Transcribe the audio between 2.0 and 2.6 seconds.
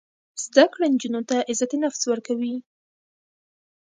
ورکوي.